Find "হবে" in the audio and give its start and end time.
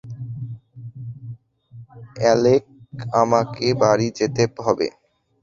4.65-4.87